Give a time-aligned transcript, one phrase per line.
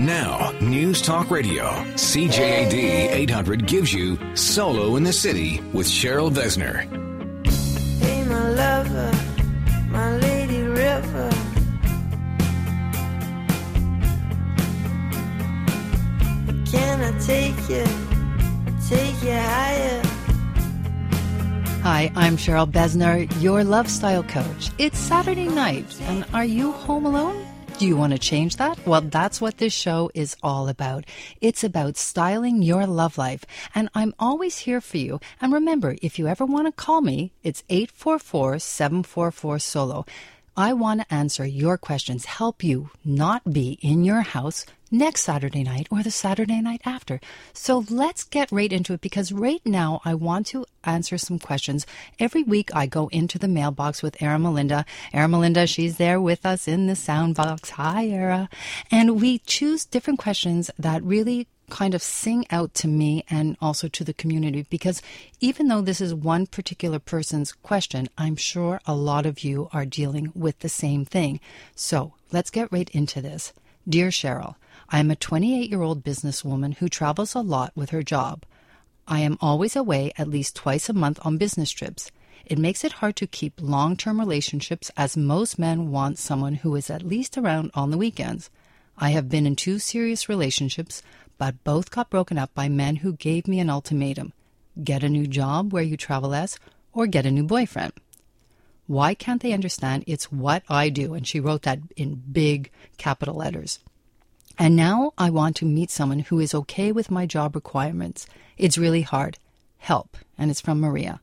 [0.00, 6.88] Now, News Talk Radio, CJAD 800 gives you Solo in the City with Cheryl Besner.
[8.00, 9.12] Hey, my lover,
[9.90, 11.30] my lady river.
[16.64, 17.84] Can I take you,
[18.88, 20.02] take you higher?
[21.82, 24.70] Hi, I'm Cheryl Besner, your love style coach.
[24.78, 27.49] It's Saturday night, and are you home alone?
[27.80, 28.78] Do you want to change that?
[28.86, 31.06] Well, that's what this show is all about.
[31.40, 35.18] It's about styling your love life, and I'm always here for you.
[35.40, 40.04] And remember, if you ever want to call me, it's 844 744 solo.
[40.58, 45.62] I want to answer your questions, help you not be in your house next Saturday
[45.62, 47.20] night or the Saturday night after.
[47.52, 51.86] So let's get right into it because right now I want to answer some questions.
[52.18, 54.84] Every week I go into the mailbox with Era Melinda.
[55.12, 57.70] Era Melinda, she's there with us in the sound box.
[57.70, 58.48] Hi, Era.
[58.90, 63.86] And we choose different questions that really kind of sing out to me and also
[63.86, 65.00] to the community because
[65.40, 69.86] even though this is one particular person's question, I'm sure a lot of you are
[69.86, 71.40] dealing with the same thing.
[71.76, 73.52] So let's get right into this.
[73.90, 74.54] Dear Cheryl,
[74.88, 78.44] I am a 28 year old businesswoman who travels a lot with her job.
[79.08, 82.12] I am always away at least twice a month on business trips.
[82.46, 86.76] It makes it hard to keep long term relationships as most men want someone who
[86.76, 88.48] is at least around on the weekends.
[88.96, 91.02] I have been in two serious relationships,
[91.36, 94.32] but both got broken up by men who gave me an ultimatum
[94.84, 96.60] get a new job where you travel less,
[96.92, 97.92] or get a new boyfriend.
[98.90, 101.14] Why can't they understand it's what I do?
[101.14, 103.78] And she wrote that in big capital letters.
[104.58, 108.26] And now I want to meet someone who is okay with my job requirements.
[108.58, 109.38] It's really hard.
[109.78, 110.16] Help.
[110.36, 111.20] And it's from Maria.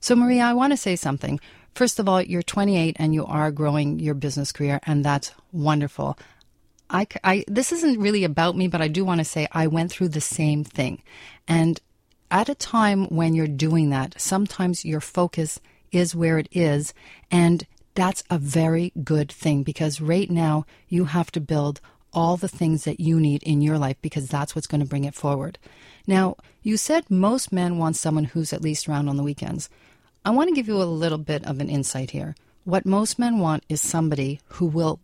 [0.00, 1.40] So, Maria, I want to say something.
[1.74, 6.18] First of all, you're 28 and you are growing your business career, and that's wonderful.
[6.90, 9.90] I, I, this isn't really about me, but I do want to say I went
[9.90, 11.02] through the same thing.
[11.48, 11.80] And
[12.30, 15.58] at a time when you're doing that, sometimes your focus
[15.92, 16.92] is where it is.
[17.30, 21.80] And that's a very good thing because right now you have to build
[22.12, 25.04] all the things that you need in your life because that's what's going to bring
[25.04, 25.58] it forward.
[26.06, 29.68] Now, you said most men want someone who's at least around on the weekends.
[30.24, 32.34] I want to give you a little bit of an insight here.
[32.64, 35.00] What most men want is somebody who will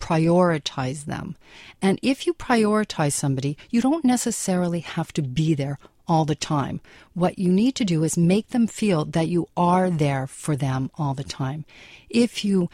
[0.00, 1.36] prioritize them.
[1.82, 6.80] And if you prioritize somebody, you don't necessarily have to be there all the time.
[7.14, 10.90] What you need to do is make them feel that you are there for them
[10.96, 11.64] all the time.
[12.08, 12.68] If you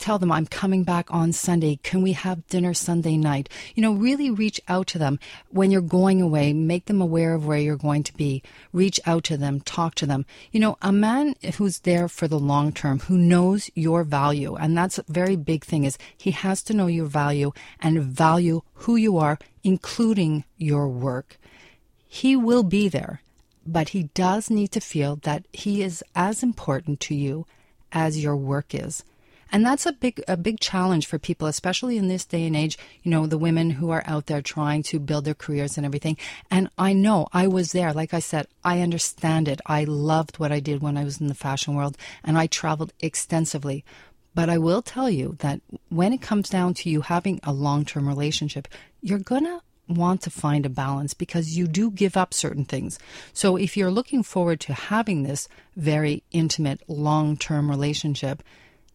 [0.00, 1.78] tell them I'm coming back on Sunday.
[1.82, 3.48] Can we have dinner Sunday night?
[3.74, 6.52] You know, really reach out to them when you're going away.
[6.52, 8.42] Make them aware of where you're going to be.
[8.72, 9.60] Reach out to them.
[9.60, 10.24] Talk to them.
[10.50, 14.76] You know, a man who's there for the long term, who knows your value, and
[14.76, 18.96] that's a very big thing is he has to know your value and value who
[18.96, 21.36] you are, including your work.
[22.12, 23.22] He will be there,
[23.64, 27.46] but he does need to feel that he is as important to you
[27.92, 29.04] as your work is.
[29.52, 32.76] And that's a big a big challenge for people, especially in this day and age,
[33.04, 36.16] you know, the women who are out there trying to build their careers and everything.
[36.50, 37.92] And I know I was there.
[37.92, 39.60] Like I said, I understand it.
[39.64, 42.92] I loved what I did when I was in the fashion world and I traveled
[42.98, 43.84] extensively.
[44.34, 45.60] But I will tell you that
[45.90, 48.66] when it comes down to you having a long term relationship,
[49.00, 52.98] you're going to want to find a balance because you do give up certain things.
[53.32, 58.42] So if you're looking forward to having this very intimate long term relationship,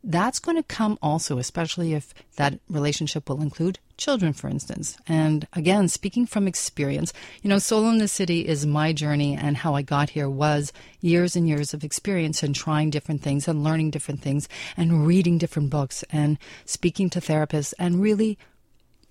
[0.05, 4.97] that's going to come also, especially if that relationship will include children, for instance.
[5.07, 7.11] And again, speaking from experience,
[7.41, 10.71] you know, Solo in the City is my journey, and how I got here was
[11.01, 14.47] years and years of experience and trying different things and learning different things
[14.77, 18.37] and reading different books and speaking to therapists and really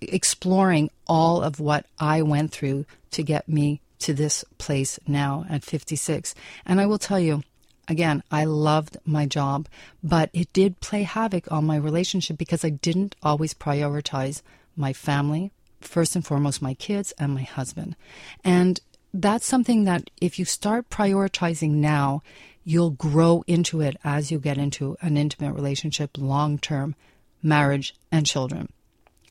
[0.01, 5.65] exploring all of what I went through to get me to this place now at
[5.65, 6.35] 56.
[6.67, 7.43] And I will tell you,
[7.87, 9.69] Again, I loved my job,
[10.03, 14.41] but it did play havoc on my relationship because I didn't always prioritize
[14.75, 17.95] my family, first and foremost, my kids and my husband.
[18.43, 18.81] And
[19.13, 22.23] that's something that if you start prioritizing now,
[22.65, 26.95] you'll grow into it as you get into an intimate relationship, long term,
[27.43, 28.73] marriage, and children.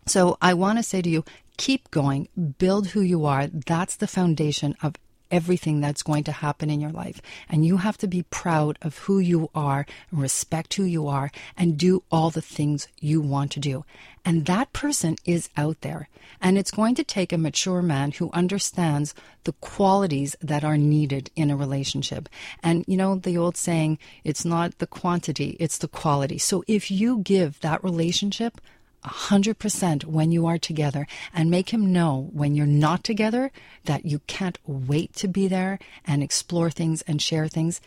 [0.06, 1.24] So I want to say to you,
[1.58, 2.28] keep going,
[2.58, 3.48] build who you are.
[3.48, 4.96] That's the foundation of
[5.34, 7.20] everything that's going to happen in your life.
[7.50, 11.76] And you have to be proud of who you are, respect who you are, and
[11.76, 13.84] do all the things you want to do.
[14.24, 16.08] And that person is out there.
[16.40, 21.32] And it's going to take a mature man who understands the qualities that are needed
[21.36, 22.30] in a relationship.
[22.62, 26.38] And you know, the old saying, it's not the quantity, it's the quality.
[26.38, 28.62] So if you give that relationship
[29.06, 33.52] 100% when you are together and make him know when you're not together
[33.86, 37.82] that you can't wait to be there and explore things and share things,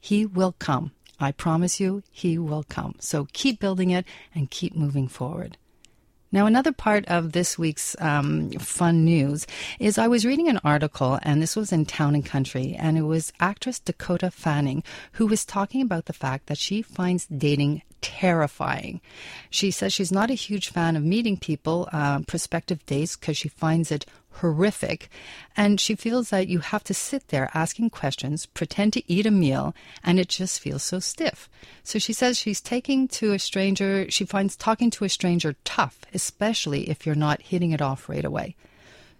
[0.00, 0.92] he will come.
[1.18, 2.94] I promise you, he will come.
[2.98, 5.58] So keep building it and keep moving forward.
[6.32, 9.46] Now, another part of this week's um, fun news
[9.80, 13.02] is I was reading an article, and this was in Town and Country, and it
[13.02, 19.00] was actress Dakota Fanning who was talking about the fact that she finds dating terrifying.
[19.50, 23.48] She says she's not a huge fan of meeting people, uh, prospective dates, because she
[23.48, 25.08] finds it horrific.
[25.56, 29.30] And she feels that you have to sit there asking questions, pretend to eat a
[29.30, 31.48] meal, and it just feels so stiff.
[31.82, 36.00] So she says she's taking to a stranger, she finds talking to a stranger tough,
[36.14, 38.56] especially if you're not hitting it off right away.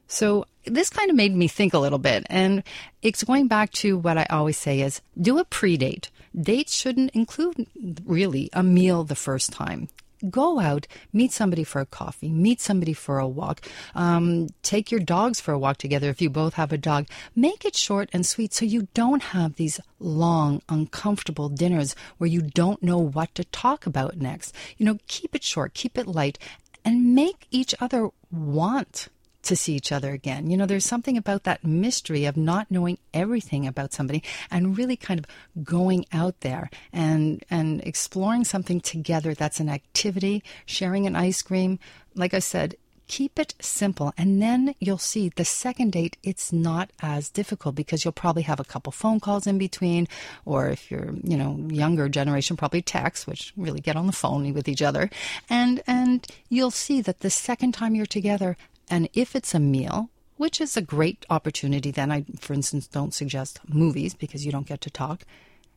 [0.07, 2.27] So this kind of made me think a little bit.
[2.29, 2.63] And
[3.03, 6.11] it's going back to what I always say is do a pre-date.
[6.39, 7.67] Dates shouldn't include
[8.05, 9.89] really a meal the first time
[10.29, 15.01] go out, meet somebody for a coffee, meet somebody for a walk, um, take your
[15.01, 17.07] dogs for a walk together if you both have a dog.
[17.35, 22.43] Make it short and sweet so you don't have these long, uncomfortable dinners where you
[22.43, 24.55] don't know what to talk about next.
[24.77, 26.39] You know, keep it short, keep it light,
[26.85, 29.09] and make each other want
[29.43, 30.51] to see each other again.
[30.51, 34.97] You know, there's something about that mystery of not knowing everything about somebody and really
[34.97, 41.17] kind of going out there and and exploring something together that's an activity, sharing an
[41.17, 41.79] ice cream.
[42.15, 42.77] Like I said,
[43.11, 48.05] keep it simple and then you'll see the second date it's not as difficult because
[48.05, 50.07] you'll probably have a couple phone calls in between
[50.45, 54.55] or if you're you know younger generation probably text which really get on the phone
[54.55, 55.11] with each other
[55.49, 58.57] and and you'll see that the second time you're together
[58.91, 63.15] and if it's a meal, which is a great opportunity, then I, for instance, don't
[63.15, 65.25] suggest movies because you don't get to talk.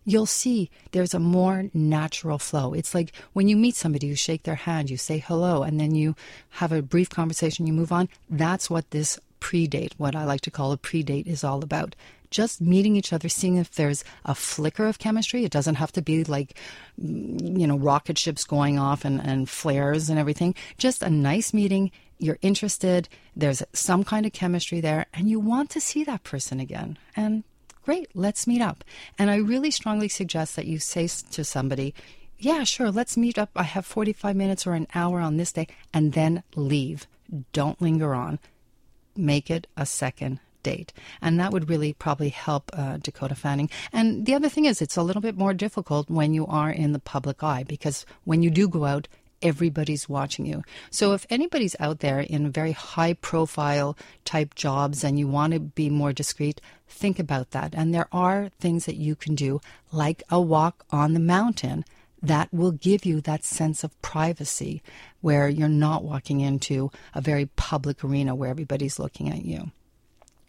[0.05, 2.73] You'll see there's a more natural flow.
[2.73, 5.95] It's like when you meet somebody, you shake their hand, you say hello, and then
[5.95, 6.15] you
[6.49, 8.09] have a brief conversation, you move on.
[8.29, 11.63] That's what this pre date, what I like to call a pre date, is all
[11.63, 11.95] about
[12.31, 15.45] just meeting each other, seeing if there's a flicker of chemistry.
[15.45, 16.57] It doesn't have to be like,
[16.99, 20.55] mm, you know, rocket ships going off and, and flares and everything.
[20.77, 21.91] Just a nice meeting
[22.23, 26.59] you're interested, there's some kind of chemistry there, and you want to see that person
[26.59, 26.97] again.
[27.15, 27.43] And
[27.83, 28.83] great, let's meet up.
[29.19, 31.93] And I really strongly suggest that you say to somebody,
[32.37, 33.51] yeah, sure, let's meet up.
[33.55, 37.07] I have 45 minutes or an hour on this day, and then leave.
[37.53, 38.39] Don't linger on.
[39.15, 40.93] Make it a second date.
[41.21, 43.69] And that would really probably help uh, Dakota Fanning.
[43.91, 46.93] And the other thing is, it's a little bit more difficult when you are in
[46.93, 49.07] the public eye because when you do go out,
[49.43, 50.63] everybody's watching you.
[50.89, 53.95] So if anybody's out there in very high profile
[54.25, 57.75] type jobs and you want to be more discreet, think about that.
[57.75, 59.61] And there are things that you can do,
[59.91, 61.85] like a walk on the mountain,
[62.23, 64.81] that will give you that sense of privacy
[65.19, 69.71] where you're not walking into a very public arena where everybody's looking at you.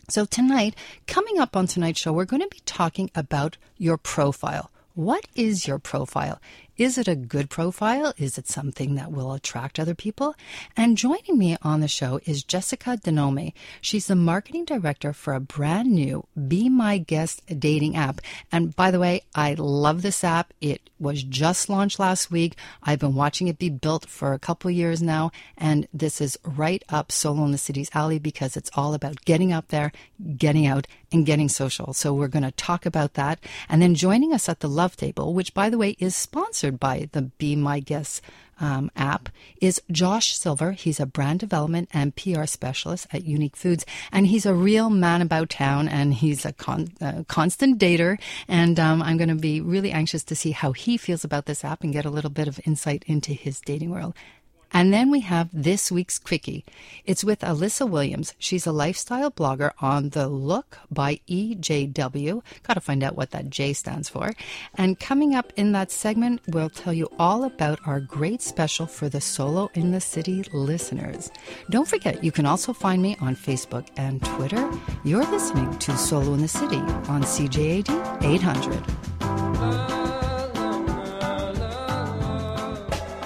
[0.09, 0.77] So, tonight,
[1.07, 4.71] coming up on tonight's show, we're going to be talking about your profile.
[4.95, 6.41] What is your profile?
[6.77, 8.13] Is it a good profile?
[8.19, 10.35] Is it something that will attract other people?
[10.77, 13.53] And joining me on the show is Jessica Denome.
[13.81, 18.21] She's the marketing director for a brand new Be My Guest dating app.
[18.51, 20.53] And by the way, I love this app.
[20.61, 22.57] It was just launched last week.
[22.83, 25.31] I've been watching it be built for a couple years now.
[25.57, 29.53] And this is right up Solo in the City's alley because it's all about getting
[29.53, 29.93] up there,
[30.37, 31.93] getting out, and getting social.
[31.93, 33.39] So we're going to talk about that.
[33.69, 36.81] And then joining us at the Love Table, which by the way is sponsored sponsored
[36.81, 38.23] by the Be My Guest
[38.59, 39.29] um, app,
[39.61, 40.73] is Josh Silver.
[40.73, 45.21] He's a brand development and PR specialist at Unique Foods, and he's a real man
[45.21, 48.19] about town, and he's a, con- a constant dater.
[48.49, 51.65] And um, I'm going to be really anxious to see how he feels about this
[51.65, 54.15] app and get a little bit of insight into his dating world.
[54.75, 56.65] And then we have this week's quickie.
[57.07, 58.35] It's with Alyssa Williams.
[58.41, 62.43] She's a lifestyle blogger on The Look by EJW.
[62.65, 64.33] Got to find out what that J stands for.
[64.75, 69.09] And coming up in that segment, we'll tell you all about our great special for
[69.09, 71.31] the Solo in the City listeners.
[71.71, 74.69] Don't forget, you can also find me on Facebook and Twitter.
[75.05, 76.79] You're listening to Solo in the City
[77.09, 79.94] on CJAD 800.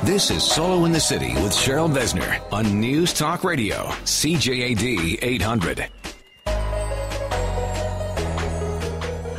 [0.09, 5.87] This is Solo in the City with Cheryl Besner on News Talk Radio, CJAD 800.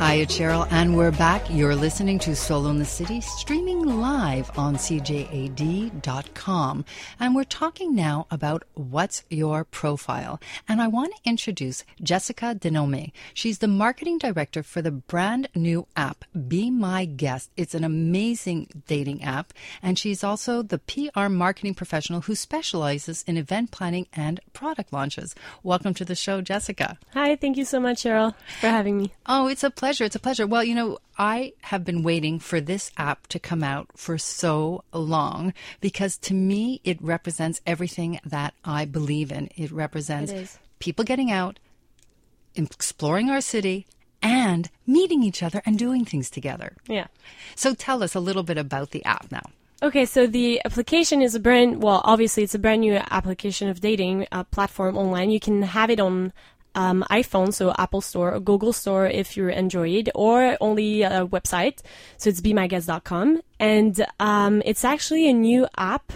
[0.00, 1.42] Hi, it's Cheryl, and we're back.
[1.50, 6.06] You're listening to Solo in the City, streaming live on CJAD.com.
[7.20, 10.40] And we're talking now about what's your profile.
[10.66, 13.12] And I want to introduce Jessica Denome.
[13.34, 17.50] She's the marketing director for the brand new app, Be My Guest.
[17.58, 19.52] It's an amazing dating app.
[19.82, 25.34] And she's also the PR marketing professional who specializes in event planning and product launches.
[25.62, 26.98] Welcome to the show, Jessica.
[27.12, 29.12] Hi, thank you so much, Cheryl, for having me.
[29.26, 29.89] Oh, it's a pleasure.
[29.90, 30.46] It's a pleasure.
[30.46, 34.84] Well, you know, I have been waiting for this app to come out for so
[34.92, 39.50] long because to me, it represents everything that I believe in.
[39.56, 41.58] It represents It people getting out,
[42.54, 43.86] exploring our city,
[44.22, 46.76] and meeting each other and doing things together.
[46.86, 47.06] Yeah.
[47.54, 49.50] So tell us a little bit about the app now.
[49.82, 53.80] Okay, so the application is a brand, well, obviously it's a brand new application of
[53.80, 55.30] dating uh, platform online.
[55.30, 56.34] You can have it on
[56.74, 61.80] um, iPhone, so Apple Store or Google Store if you're Android, or only a website.
[62.16, 63.40] So it's bemyguest.com.
[63.58, 66.12] And um, it's actually a new app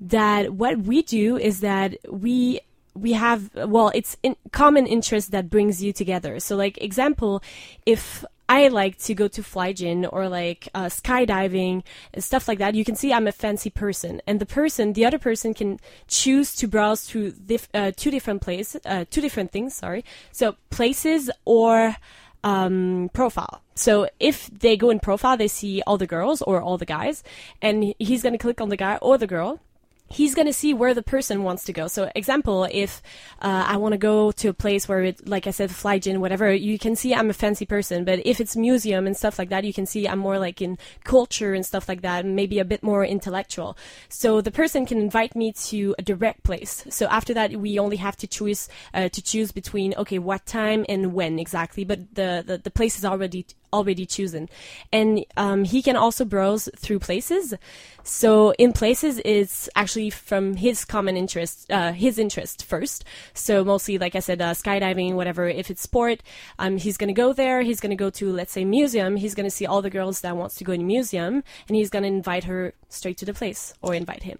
[0.00, 2.60] that what we do is that we
[2.94, 7.42] we have well it's in common interest that brings you together so like example
[7.86, 11.82] if I like to go to Flygin or like uh, skydiving
[12.14, 12.74] and stuff like that.
[12.74, 16.56] You can see I'm a fancy person, and the person, the other person, can choose
[16.56, 19.74] to browse through dif- uh, two different places, uh, two different things.
[19.74, 21.96] Sorry, so places or
[22.42, 23.62] um, profile.
[23.74, 27.22] So if they go in profile, they see all the girls or all the guys,
[27.60, 29.60] and he's gonna click on the guy or the girl
[30.08, 31.86] he's going to see where the person wants to go.
[31.86, 33.02] So, example, if
[33.40, 36.52] uh, I want to go to a place where it, like I said, Flygin, whatever,
[36.52, 38.04] you can see I'm a fancy person.
[38.04, 40.78] But if it's museum and stuff like that, you can see I'm more like in
[41.04, 43.76] culture and stuff like that, maybe a bit more intellectual.
[44.08, 46.84] So the person can invite me to a direct place.
[46.88, 50.84] So after that, we only have to choose uh, to choose between okay, what time
[50.88, 51.84] and when exactly.
[51.84, 54.48] But the the, the place is already already chosen,
[54.92, 57.54] and um, he can also browse through places.
[58.02, 63.04] So in places, it's actually from his common interest, uh, his interest first.
[63.34, 65.46] So mostly, like I said, uh, skydiving, whatever.
[65.46, 66.22] If it's sport,
[66.58, 67.62] um, he's gonna go there.
[67.62, 69.16] He's gonna go to, let's say, museum.
[69.16, 72.06] He's gonna see all the girls that wants to go in museum, and he's gonna
[72.06, 74.38] invite her straight to the place or invite him.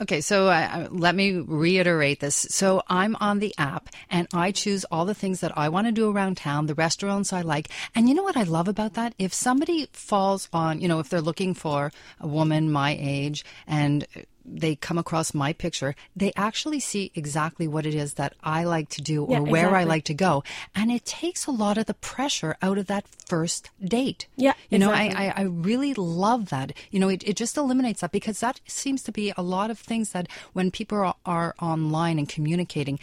[0.00, 2.36] Okay, so uh, let me reiterate this.
[2.36, 5.92] So I'm on the app and I choose all the things that I want to
[5.92, 7.68] do around town, the restaurants I like.
[7.96, 9.14] And you know what I love about that?
[9.18, 11.90] If somebody falls on, you know, if they're looking for
[12.20, 14.06] a woman my age and
[14.50, 18.88] they come across my picture, they actually see exactly what it is that I like
[18.90, 20.42] to do or Yeah, where I like to go.
[20.74, 24.26] And it takes a lot of the pressure out of that first date.
[24.36, 25.16] Yeah, You know, exactly.
[25.16, 26.72] I, I, I really love that.
[26.90, 29.78] You know, it, it just eliminates that because that seems to be a lot of
[29.78, 32.98] things that when people are, are online and communicating,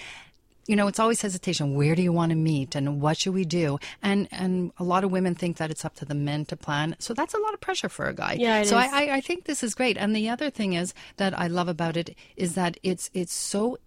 [0.68, 1.76] you know, it's always hesitation.
[1.76, 3.80] Where do you want to meet, and what should we do?
[4.02, 6.96] And and a lot of women think that it's up to the men to plan.
[7.00, 8.34] So that's a lot of pressure for a guy.
[8.40, 8.78] Yeah, so.
[8.78, 9.98] I, I I think this is great.
[9.98, 13.78] And the other thing is that I love about it is that it's it's so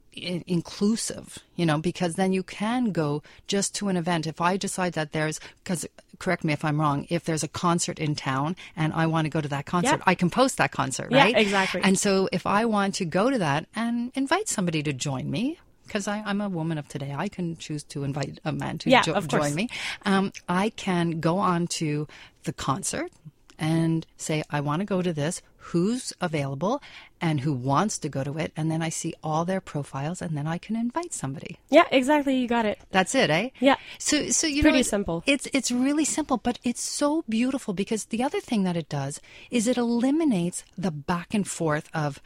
[0.46, 4.26] inclusive, you know, because then you can go just to an event.
[4.26, 5.86] If I decide that there's, because
[6.18, 9.30] correct me if I'm wrong, if there's a concert in town and I want to
[9.30, 10.02] go to that concert, Yeah.
[10.06, 11.36] I can post that concert, Yeah, right?
[11.36, 11.80] exactly.
[11.84, 15.58] And so if I want to go to that and invite somebody to join me,
[15.88, 19.02] because I'm a woman of today, I can choose to invite a man to Yeah,
[19.02, 19.68] jo- join me.
[20.04, 22.06] Um, I can go on to
[22.44, 23.10] the concert
[23.58, 25.42] and say, I want to go to this.
[25.72, 26.80] Who's available
[27.20, 28.52] and who wants to go to it?
[28.56, 31.58] And then I see all their profiles and then I can invite somebody.
[31.68, 32.36] Yeah, exactly.
[32.38, 32.78] You got it.
[32.90, 33.50] That's it, eh?
[33.60, 33.76] Yeah.
[33.98, 35.22] So, so you Pretty know, it- simple.
[35.26, 39.20] It's it's really simple, but it's so beautiful because the other thing that it does
[39.50, 42.22] is it eliminates the back and forth of,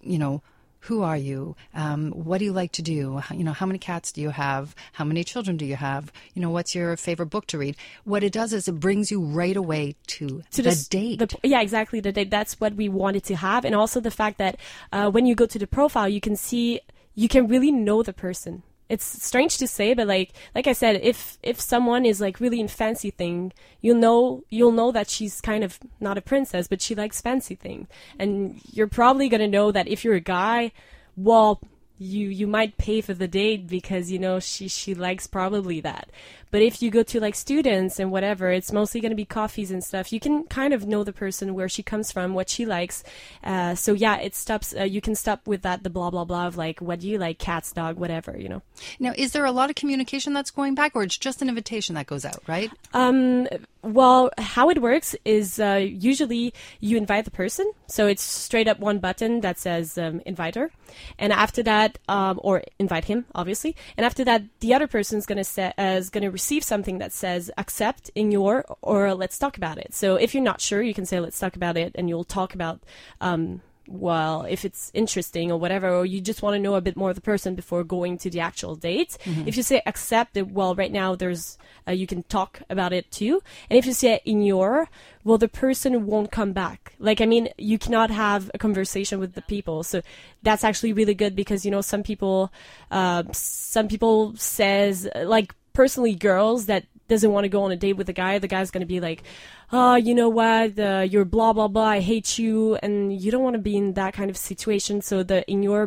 [0.00, 0.42] you know,
[0.86, 1.54] who are you?
[1.74, 3.18] Um, what do you like to do?
[3.18, 4.74] How- You know, how many cats do you have?
[4.94, 6.12] How many children do you have?
[6.34, 7.76] You know, what's your favorite book to read?
[8.04, 11.18] What it does is it brings you right away to, to the s- date.
[11.20, 12.00] the- yeah, exactly.
[12.00, 12.30] The date.
[12.30, 14.56] That's what we wanted to have, and also the fact that
[14.92, 16.80] uh, when you go to the profile, you can see,
[17.14, 18.62] you can really know the person.
[18.88, 22.60] It's strange to say, but like, like I said, if if someone is like really
[22.60, 26.82] in fancy thing, you'll know you'll know that she's kind of not a princess, but
[26.82, 30.72] she likes fancy thing, and you're probably gonna know that if you're a guy,
[31.16, 31.60] well,
[32.02, 36.10] you you might pay for the date because you know she she likes probably that.
[36.52, 39.70] But if you go to like students and whatever, it's mostly going to be coffees
[39.70, 40.12] and stuff.
[40.12, 43.02] You can kind of know the person where she comes from, what she likes.
[43.42, 44.74] Uh, so yeah, it stops.
[44.78, 47.16] Uh, you can stop with that the blah blah blah of like what do you
[47.16, 48.36] like, cats, dog, whatever.
[48.38, 48.62] You know.
[49.00, 51.94] now, is there a lot of communication that's going back, or it's just an invitation
[51.94, 52.70] that goes out, right?
[52.92, 53.48] Um,
[53.82, 58.78] well, how it works is uh, usually you invite the person, so it's straight up
[58.78, 60.70] one button that says um, invite her,
[61.18, 63.76] and after that, that, um, or invite him, obviously.
[63.96, 67.50] And after that, the other person's gonna say, uh, is gonna receive something that says
[67.58, 69.94] accept in your or let's talk about it.
[69.94, 72.54] So if you're not sure, you can say let's talk about it, and you'll talk
[72.54, 72.80] about.
[73.20, 73.60] Um,
[73.92, 77.10] well, if it's interesting or whatever, or you just want to know a bit more
[77.10, 79.18] of the person before going to the actual date.
[79.46, 83.10] If you say accept it, well, right now there's uh, you can talk about it
[83.10, 83.42] too.
[83.68, 84.88] And if you say ignore,
[85.24, 86.94] well, the person won't come back.
[86.98, 89.82] Like, I mean, you cannot have a conversation with the people.
[89.82, 90.02] So
[90.42, 92.52] that's actually really good because, you know, some people,
[92.90, 97.92] uh, some people says, like, personally girls that doesn't want to go on a date
[97.92, 99.22] with a guy, the guy's going to be like,
[99.70, 102.76] oh, you know what, uh, you're blah, blah, blah, I hate you.
[102.76, 105.02] And you don't want to be in that kind of situation.
[105.02, 105.82] So the in your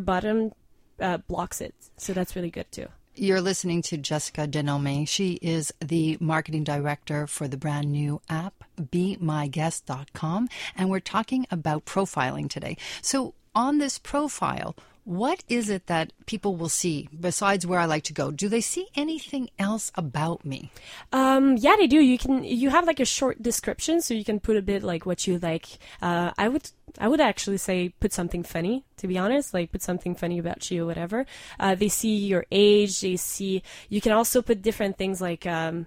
[0.99, 1.73] uh, blocks it.
[1.97, 2.87] So that's really good too.
[3.17, 5.07] You're listening to Jessica Denome.
[5.07, 10.49] She is the marketing director for the brand new app, BeMyGuest.com.
[10.75, 12.75] And we're talking about profiling today.
[13.01, 14.75] So, on this profile,
[15.05, 18.31] what is it that people will see besides where I like to go?
[18.31, 20.71] Do they see anything else about me?
[21.13, 21.99] Um, yeah, they do.
[22.01, 25.05] You can you have like a short description, so you can put a bit like
[25.05, 25.67] what you like.
[26.01, 26.69] Uh, I would
[26.99, 28.83] I would actually say put something funny.
[28.97, 31.25] To be honest, like put something funny about you or whatever.
[31.59, 32.99] Uh, they see your age.
[33.01, 33.61] They see.
[33.89, 35.85] You can also put different things like um,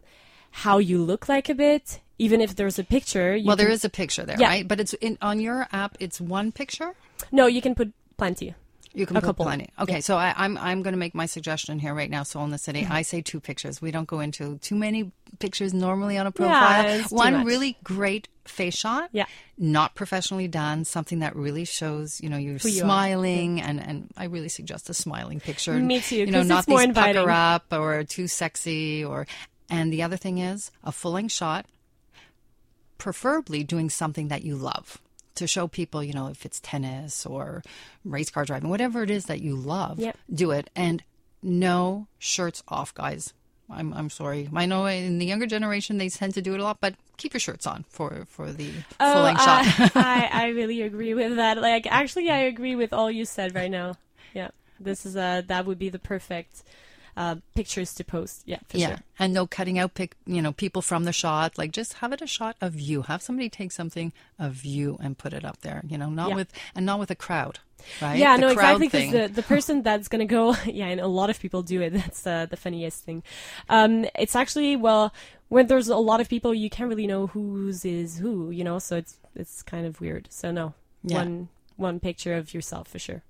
[0.52, 2.00] how you look like a bit.
[2.20, 3.34] Even if there's a picture.
[3.36, 4.48] You Well, there can- is a picture there, Yeah.
[4.48, 4.66] right?
[4.68, 5.96] But it's in on your app.
[6.00, 6.94] It's one picture.
[7.32, 8.54] No, you can put plenty.
[8.98, 9.44] You can A couple.
[9.44, 9.68] plenty.
[9.78, 12.22] Okay, so I, I'm I'm going to make my suggestion here right now.
[12.24, 12.92] So in the city, Mm-hmm.
[12.92, 13.80] I say two pictures.
[13.80, 17.02] We don't go into too many pictures normally on a profile.
[17.08, 19.10] too One really great face shot.
[19.12, 19.26] Yeah.
[19.56, 20.84] Not professionally done.
[20.84, 22.86] Something that really shows you know you're Who you are.
[22.86, 25.74] smiling, and and I really suggest a smiling picture.
[25.74, 27.22] Me too, You know, not it's more these inviting.
[27.22, 29.26] pucker up or too sexy or.
[29.70, 31.66] And the other thing is a full length shot
[32.96, 34.98] preferably doing something that you love
[35.38, 37.62] to show people, you know, if it's tennis or
[38.04, 40.16] race car driving, whatever it is that you love, Yep.
[40.32, 40.70] do it.
[40.76, 41.02] And
[41.42, 43.32] no shirts off, guys.
[43.70, 44.48] I'm, I'm sorry.
[44.54, 47.34] I know in the younger generation they tend to do it a lot, but keep
[47.34, 49.66] your shirts on for, for the oh, full length shot.
[49.66, 51.58] Oh, I, I really agree with that.
[51.58, 53.96] Like, actually, I agree with all you said right now.
[54.32, 56.62] Yeah, this is a that would be the perfect
[57.18, 58.42] uh, pictures to post.
[58.46, 58.98] Yeah, for yeah, sure.
[59.18, 61.58] and no cutting out pic, you know, people from the shot.
[61.58, 63.02] Like, just have it a shot of you.
[63.02, 65.82] Have somebody take something of you and put it up there.
[65.88, 66.36] You know, not Yeah.
[66.36, 67.58] with and not with a crowd,
[68.00, 68.16] right?
[68.18, 68.86] Yeah, The no, exactly.
[68.88, 71.90] Because the, the person that's gonna go, yeah, and a lot of people do it.
[72.00, 73.22] That's uh, the funniest thing.
[73.68, 75.12] Um, it's actually well,
[75.48, 78.78] when there's a lot of people, you can't really know whose is who, you know.
[78.78, 80.28] So it's it's kind of weird.
[80.30, 81.18] So no, Yeah.
[81.18, 83.22] one one picture of yourself for sure.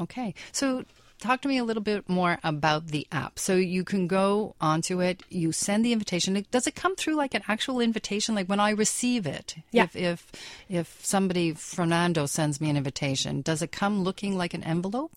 [0.00, 0.34] Okay.
[0.52, 0.84] So
[1.18, 3.38] talk to me a little bit more about the app.
[3.38, 6.44] So you can go onto it, you send the invitation.
[6.50, 9.56] Does it come through like an actual invitation like when I receive it?
[9.70, 9.84] Yeah.
[9.84, 10.32] If if
[10.68, 15.12] if somebody Fernando sends me an invitation, does it come looking like an envelope?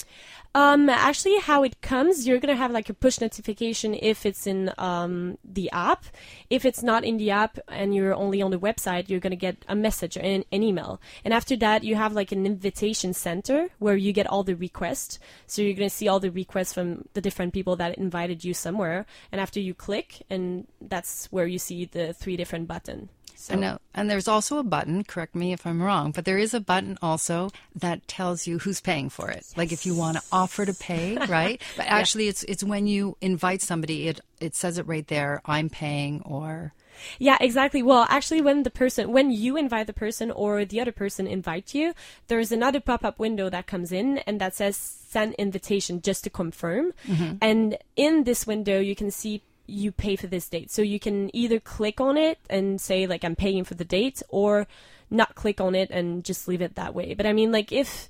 [0.56, 4.72] Um, actually, how it comes, you're gonna have like a push notification if it's in
[4.80, 6.06] um, the app.
[6.50, 9.64] If it's not in the app and you're only on the website, you're gonna get
[9.68, 11.00] a message or an, an email.
[11.24, 15.20] And after that, you have like an invitation center where you get all the requests.
[15.46, 19.06] So you're gonna see all the requests from the different people that invited you somewhere.
[19.32, 23.10] And after you click, and that's where you see the three different buttons.
[23.40, 26.54] So And, and there's also a button, correct me if I'm wrong, but there is
[26.54, 29.46] a button also that tells you who's paying for it.
[29.56, 31.62] Like if you want to offer to pay, right?
[31.78, 35.70] But actually it's it's when you invite somebody, it it says it right there, I'm
[35.70, 36.74] paying or
[37.18, 37.82] Yeah, exactly.
[37.82, 41.74] Well, actually, when the person, when you invite the person or the other person invite
[41.74, 41.94] you,
[42.28, 46.92] there's another pop-up window that comes in and that says send invitation just to confirm.
[47.08, 47.40] Mm-hmm.
[47.42, 50.72] And in this window, you can see you pay for this date.
[50.72, 54.22] So you can either click on it and say like I'm paying for the date
[54.30, 54.68] or
[55.10, 57.14] not click on it and just leave it that way.
[57.14, 58.10] But I mean, like if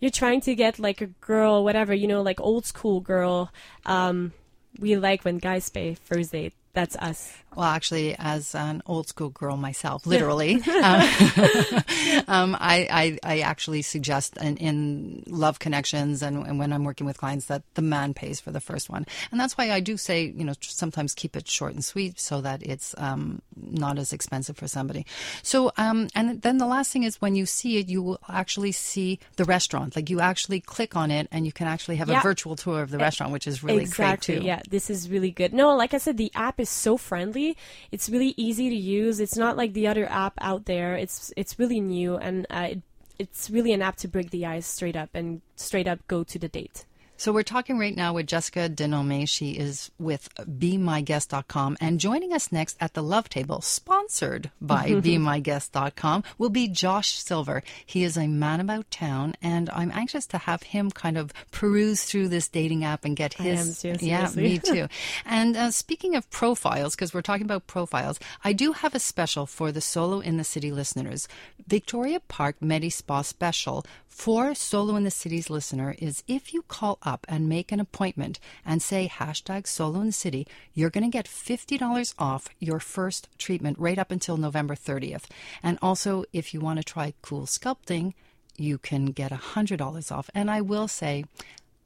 [0.00, 3.52] you're trying to get like a girl, whatever, you know, like old school girl,
[3.84, 4.32] um,
[4.78, 6.52] we like when guys pay first date.
[6.76, 7.32] That's us.
[7.56, 11.00] Well, actually, as an old school girl myself, literally, um,
[12.28, 17.06] um, I, I, I actually suggest in, in love connections and, and when I'm working
[17.06, 19.06] with clients that the man pays for the first one.
[19.30, 22.42] And that's why I do say, you know, sometimes keep it short and sweet so
[22.42, 25.06] that it's um, not as expensive for somebody.
[25.42, 28.72] So, um, and then the last thing is when you see it, you will actually
[28.72, 29.96] see the restaurant.
[29.96, 32.20] Like you actually click on it and you can actually have Yeah.
[32.20, 34.34] a virtual tour of the restaurant, which is really exactly.
[34.34, 34.46] great too.
[34.46, 35.54] Yeah, this is really good.
[35.54, 37.56] No, like I said, the app is so friendly.
[37.90, 39.20] It's really easy to use.
[39.20, 40.94] It's not like the other app out there.
[40.96, 42.82] It's it's really new and uh, it,
[43.18, 46.38] it's really an app to break the ice straight up and straight up go to
[46.38, 46.84] the date.
[47.18, 49.26] So we're talking right now with Jessica Denome.
[49.26, 51.78] She is with BeMyGuest.com.
[51.80, 57.62] And joining us next at the Love Table, sponsored by BeMyGuest.com, will be Josh Silver.
[57.86, 62.04] He is a man about town, and I'm anxious to have him kind of peruse
[62.04, 63.84] through this dating app and get his.
[63.84, 64.42] am too, yeah, seriously.
[64.42, 64.88] me too.
[65.24, 69.46] and uh, speaking of profiles, because we're talking about profiles, I do have a special
[69.46, 71.28] for the Solo in the City listeners.
[71.66, 76.96] Victoria Park Medi Spa special for Solo in the City's listener is if you call
[77.02, 81.10] up and make an appointment and say hashtag Solo in the City, you're going to
[81.10, 85.24] get $50 off your first treatment right up until November 30th.
[85.62, 88.14] And also, if you want to try CoolSculpting,
[88.56, 90.30] you can get $100 off.
[90.34, 91.26] And I will say,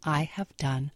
[0.04, 0.92] I have done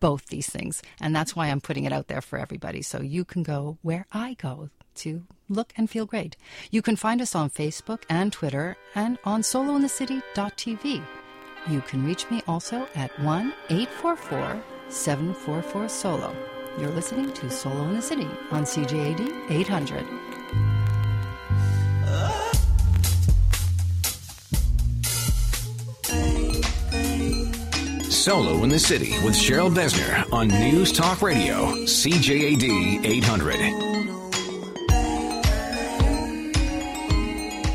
[0.00, 0.82] both these things.
[0.98, 2.80] And that's why I'm putting it out there for everybody.
[2.80, 6.36] So you can go where I go to look and feel great.
[6.70, 11.02] You can find us on Facebook and Twitter and on solointhecity.tv.
[11.68, 16.34] You can reach me also at 1 844 744 Solo.
[16.78, 20.06] You're listening to Solo in the City on CJAD 800.
[28.10, 33.87] Solo in the City with Cheryl Besner on News Talk Radio, CJAD 800.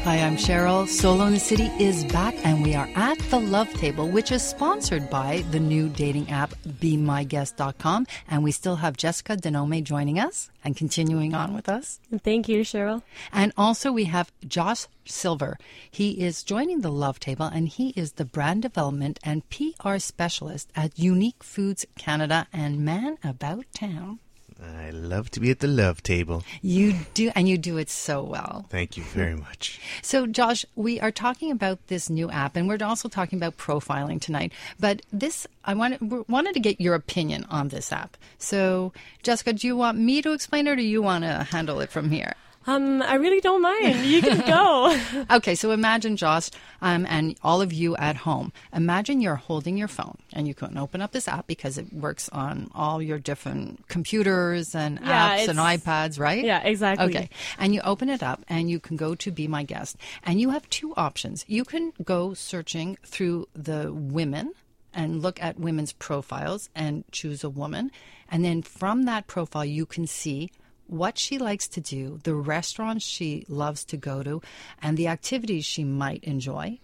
[0.03, 0.85] Hi, I'm Cheryl.
[0.85, 4.43] Solo in the City is back, and we are at the Love Table, which is
[4.43, 8.07] sponsored by the new dating app BeMyGuest.com.
[8.29, 12.01] And we still have Jessica Denome joining us and continuing on with us.
[12.21, 13.03] Thank you, Cheryl.
[13.31, 15.57] And also we have Josh Silver.
[15.89, 20.69] He is joining the Love Table, and he is the brand development and PR specialist
[20.75, 24.19] at Unique Foods Canada and Man About Town.
[24.61, 26.43] I love to be at the love table.
[26.61, 28.65] You do, and you do it so well.
[28.69, 29.79] Thank you very much.
[30.01, 34.21] So, Josh, we are talking about this new app, and we're also talking about profiling
[34.21, 34.51] tonight.
[34.79, 38.17] But this, I wanted wanted to get your opinion on this app.
[38.37, 41.79] So, Jessica, do you want me to explain it, or do you want to handle
[41.79, 42.33] it from here?
[42.65, 44.05] Um, I really don't mind.
[44.05, 44.97] You can go.
[45.29, 46.49] Okay, so imagine, Josh,
[46.81, 48.51] um, and all of you at home.
[48.73, 52.29] Imagine you're holding your phone, and you can open up this app because it works
[52.29, 56.43] on all your different computers and Yeah, apps and iPads, right?
[56.43, 57.05] Yeah, exactly.
[57.07, 60.39] Okay, and you open it up, and you can go to Be My Guest, and
[60.39, 61.45] you have two options.
[61.47, 64.53] You can go searching through the women
[64.93, 67.91] and look at women's profiles and choose a woman,
[68.29, 70.51] and then from that profile, you can see
[70.87, 74.41] what she likes to do, the restaurants she loves to go to,
[74.81, 76.79] and the activities she might enjoy.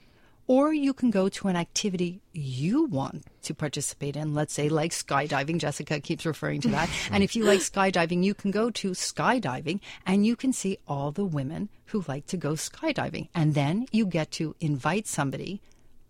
[0.48, 4.92] Or you can go to an activity you want to participate in, let's say like
[4.92, 5.60] skydiving.
[5.60, 6.90] Jessica keeps referring to that.
[7.12, 11.12] and if you like skydiving, you can go to skydiving and you can see all
[11.12, 13.30] the women who like to go skydiving.
[13.36, 15.62] And then you get to invite somebody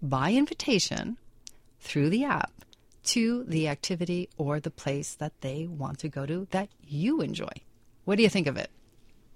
[0.02, 1.18] by invitation
[1.82, 2.54] through the app
[3.04, 7.52] to the activity or the place that they want to go to that you enjoy.
[8.10, 8.72] What do you think of it?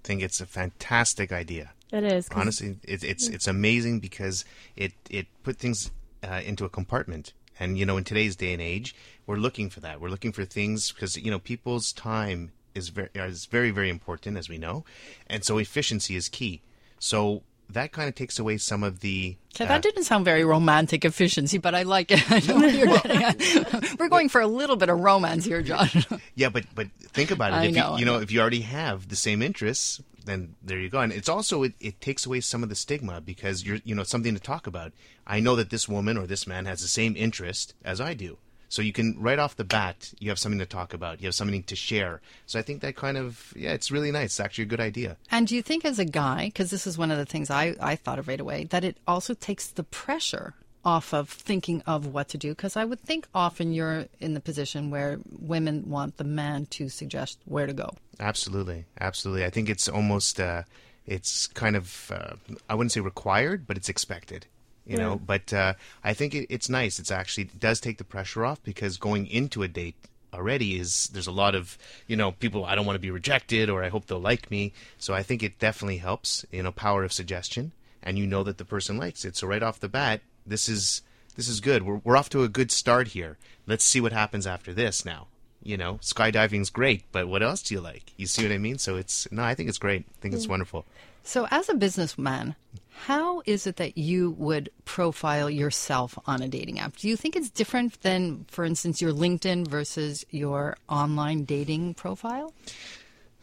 [0.02, 1.70] I think it's a fantastic idea.
[1.92, 2.28] It is.
[2.28, 5.92] 'cause- Honestly, it, it's it's amazing because it it put things
[6.24, 7.32] uh, into a compartment.
[7.60, 8.92] And you know, in today's day and age,
[9.26, 10.00] we're looking for that.
[10.00, 14.36] We're looking for things because you know people's time is very is very very important,
[14.36, 14.84] as we know,
[15.28, 16.60] and so efficiency is key.
[16.98, 20.44] So that kind of takes away some of the Okay, uh, that didn't sound very
[20.44, 22.22] romantic efficiency, but I like it.
[22.30, 23.96] I know what you're getting at.
[23.98, 26.06] We're going for a little bit of romance here, Josh.
[26.34, 27.56] Yeah, but but think about it.
[27.56, 28.22] I if know, you, you know, know.
[28.22, 30.98] if you already have the same interests, then there you go.
[31.00, 34.02] And it's also it, it takes away some of the stigma because you're you know
[34.02, 34.92] something to talk about.
[35.26, 38.38] I know that this woman or this man has the same interest as I do.
[38.74, 41.20] So you can right off the bat, you have something to talk about.
[41.20, 42.20] You have something to share.
[42.46, 44.30] So I think that kind of yeah, it's really nice.
[44.30, 45.16] It's actually a good idea.
[45.30, 47.76] And do you think, as a guy, because this is one of the things I,
[47.80, 52.08] I thought of right away, that it also takes the pressure off of thinking of
[52.08, 52.48] what to do?
[52.48, 56.88] Because I would think often you're in the position where women want the man to
[56.88, 57.94] suggest where to go.
[58.18, 59.44] Absolutely, absolutely.
[59.44, 60.64] I think it's almost uh,
[61.06, 62.34] it's kind of uh,
[62.68, 64.46] I wouldn't say required, but it's expected.
[64.86, 66.98] You know, but uh, I think it, it's nice.
[66.98, 69.96] It's actually it does take the pressure off because going into a date
[70.34, 73.70] already is there's a lot of you know people I don't want to be rejected
[73.70, 74.72] or I hope they'll like me.
[74.98, 76.44] So I think it definitely helps.
[76.52, 79.36] You know, power of suggestion, and you know that the person likes it.
[79.36, 81.00] So right off the bat, this is
[81.34, 81.82] this is good.
[81.82, 83.38] We're we're off to a good start here.
[83.66, 85.28] Let's see what happens after this now
[85.64, 88.12] you know, skydiving's great, but what else do you like?
[88.18, 88.78] You see what I mean?
[88.78, 90.04] So it's no, I think it's great.
[90.06, 90.84] I think it's wonderful.
[91.26, 92.54] So, as a businessman,
[92.94, 96.96] how is it that you would profile yourself on a dating app?
[96.96, 102.54] Do you think it's different than, for instance, your LinkedIn versus your online dating profile?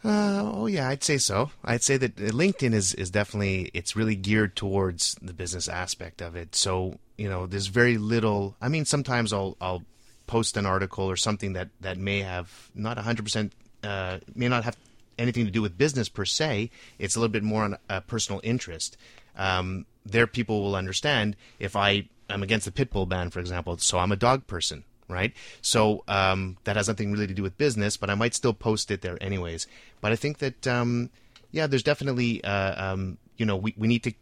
[0.04, 1.50] Uh, oh yeah, I'd say so.
[1.64, 6.20] I'd say that uh, LinkedIn is is definitely it's really geared towards the business aspect
[6.20, 6.56] of it.
[6.56, 8.56] So you know, there's very little.
[8.60, 9.84] I mean, sometimes I'll I'll
[10.26, 13.50] post an article or something that that may have not 100%
[13.84, 14.76] uh, may not have
[15.18, 16.70] anything to do with business per se.
[16.98, 18.96] It's a little bit more on a personal interest.
[19.36, 23.76] Um, there, people will understand if I am against the pit bull ban, for example.
[23.78, 25.32] So I'm a dog person, right?
[25.60, 28.90] So um, that has nothing really to do with business, but I might still post
[28.90, 29.66] it there anyways.
[30.00, 31.10] But I think that um,
[31.50, 34.12] yeah, there's definitely uh, um, you know we we need to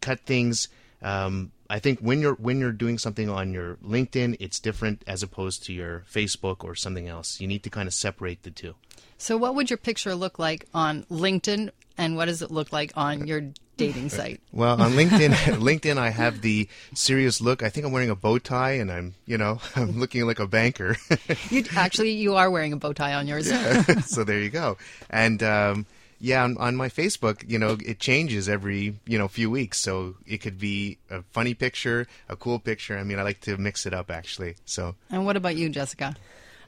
[0.00, 0.68] cut things.
[1.02, 5.22] Um, I think when you're when you're doing something on your LinkedIn, it's different as
[5.22, 7.40] opposed to your Facebook or something else.
[7.40, 8.74] You need to kind of separate the two.
[9.18, 12.92] So, what would your picture look like on LinkedIn, and what does it look like
[12.96, 13.42] on your
[13.76, 14.40] dating site?
[14.52, 17.62] Well, on LinkedIn, LinkedIn, I have the serious look.
[17.62, 20.46] I think I'm wearing a bow tie, and I'm, you know, I'm looking like a
[20.46, 20.96] banker.
[21.50, 23.50] You actually you are wearing a bow tie on yours.
[24.06, 24.78] so there you go.
[25.10, 25.86] And um,
[26.20, 29.80] yeah, on, on my Facebook, you know, it changes every you know few weeks.
[29.80, 32.96] So it could be a funny picture, a cool picture.
[32.96, 34.56] I mean, I like to mix it up actually.
[34.64, 36.16] So And what about you, Jessica?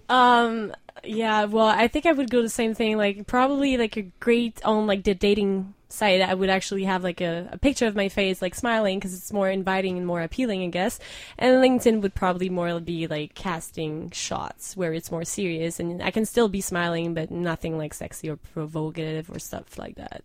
[0.08, 0.74] Um.
[1.04, 1.44] Yeah.
[1.44, 2.96] Well, I think I would go the same thing.
[2.96, 6.20] Like probably like a great on like the dating site.
[6.20, 9.32] I would actually have like a, a picture of my face like smiling because it's
[9.32, 10.98] more inviting and more appealing, I guess.
[11.38, 16.10] And LinkedIn would probably more be like casting shots where it's more serious, and I
[16.10, 20.24] can still be smiling, but nothing like sexy or provocative or stuff like that.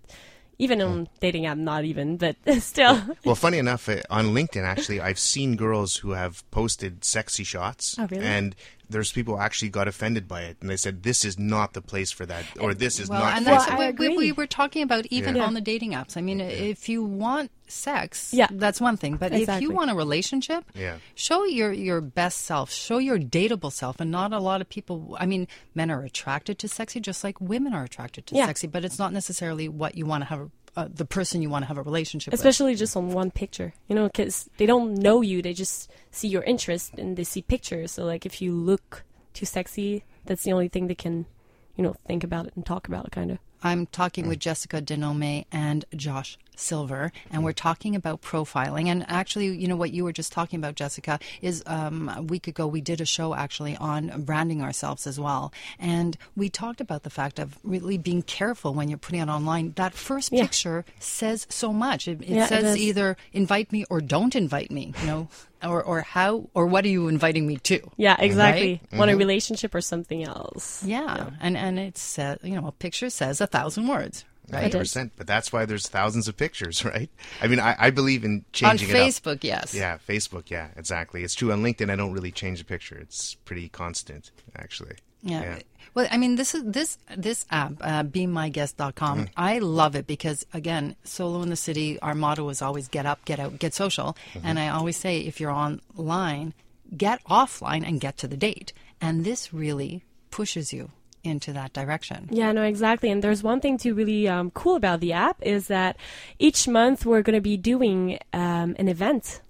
[0.63, 2.95] Even on dating app, not even, but still.
[3.25, 7.97] Well, funny enough, uh, on LinkedIn, actually, I've seen girls who have posted sexy shots.
[7.99, 8.23] Oh, really?
[8.25, 8.55] And
[8.89, 12.11] there's people actually got offended by it, and they said, "This is not the place
[12.11, 14.47] for that," or "This is Well, not." and that's place I what we, we were
[14.47, 15.45] talking about even Yeah.
[15.45, 16.15] on the dating apps.
[16.15, 18.47] I mean, if you want sex, Yeah.
[18.51, 19.15] that's one thing.
[19.17, 20.97] But if you want a relationship, Yeah.
[21.15, 23.99] show your, your best self, show your dateable self.
[23.99, 27.39] And not a lot of people, I mean, men are attracted to sexy just like
[27.41, 28.45] women are attracted to Yeah.
[28.45, 31.63] sexy, but it's not necessarily what you want to have, uh, the person you want
[31.63, 32.39] to have a relationship with.
[32.39, 36.27] especially just on one picture you know because they don't know you they just see
[36.27, 40.51] your interest and they see pictures so like if you look too sexy that's the
[40.51, 41.27] only thing they can
[41.75, 44.81] you know think about it and talk about it kind of I'm talking with Jessica
[44.81, 48.87] Denome and Josh Silver, and we're talking about profiling.
[48.87, 52.47] And actually, you know what you were just talking about, Jessica, is um, a week
[52.47, 57.03] ago we did a show actually on branding ourselves as well, and we talked about
[57.03, 59.73] the fact of really being careful when you're putting it online.
[59.75, 60.43] That first Yeah.
[60.43, 62.07] picture says so much.
[62.07, 62.77] It, it Yeah, says does.
[62.77, 64.93] either invite me or don't invite me.
[65.01, 65.27] You know.
[65.65, 67.79] Or, or how or what are you inviting me to?
[67.95, 68.99] yeah exactly Right?
[68.99, 73.09] want a relationship or something else Yeah, and and it says you know a picture
[73.09, 74.73] says a thousand words, is.
[74.73, 75.11] 100%.
[75.15, 77.09] But that's why there's thousands of pictures, right?
[77.41, 79.07] I mean, I, I believe in On changing it up.
[79.07, 79.73] Facebook, yes.
[79.73, 80.49] Yeah, Facebook.
[80.49, 81.23] Yeah, exactly.
[81.23, 81.51] It's true.
[81.51, 82.97] On LinkedIn, I don't really change the picture.
[82.97, 84.95] It's pretty constant, actually.
[85.21, 85.59] Yeah.
[85.93, 89.29] Well, I mean, this is this this app, uh, BeMyGuest.com.
[89.37, 91.99] I love it because again, solo in the city.
[91.99, 94.17] Our motto is always get up, get out, get social.
[94.43, 96.53] And I always say, if you're online,
[96.95, 98.73] get offline and get to the date.
[98.99, 100.89] And this really pushes you
[101.23, 102.27] into that direction.
[102.31, 103.09] Yeah, no, exactly.
[103.09, 105.97] And there's one thing too really um, cool about the app is that
[106.39, 109.41] each month we're going to be doing um, an event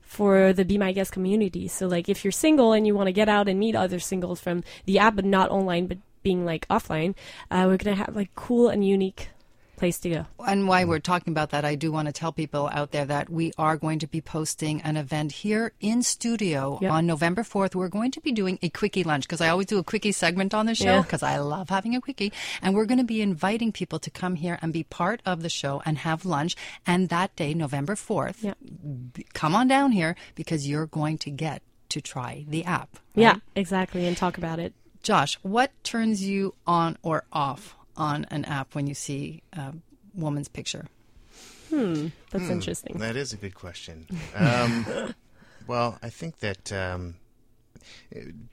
[0.00, 1.68] for the Be My Guest community.
[1.68, 4.40] So, like, if you're single and you want to get out and meet other singles
[4.40, 7.14] from the app, but not online, but being like offline,
[7.50, 9.28] uh, we're going to have like cool and unique
[9.80, 10.26] place to go.
[10.46, 13.28] And while we're talking about that, I do want to tell people out there that
[13.30, 16.92] we are going to be posting an event here in studio Yep.
[16.92, 17.74] on November 4th.
[17.74, 20.54] We're going to be doing a quickie lunch because I always do a quickie segment
[20.54, 21.02] on the show Yeah.
[21.02, 22.32] because I love having a quickie.
[22.62, 25.48] And we're going to be inviting people to come here and be part of the
[25.48, 26.54] show and have lunch.
[26.86, 28.54] And that day, November 4th, Yeah.
[29.14, 32.90] b- come on down here because you're going to get to try the app.
[33.16, 33.22] right?
[33.22, 34.06] Yeah, exactly.
[34.06, 34.72] And talk about it.
[35.02, 39.74] Josh, what turns you on or off on an app when you see a
[40.14, 40.86] woman's picture?
[41.70, 42.52] Hmm, that's Hmm.
[42.52, 42.98] interesting.
[42.98, 44.06] That is a good question.
[44.34, 44.86] Um,
[45.66, 47.14] well, I think that um,